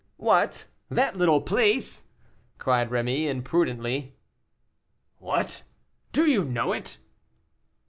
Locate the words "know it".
6.43-6.97